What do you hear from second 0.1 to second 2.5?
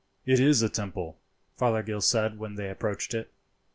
"It is a temple," Fothergill said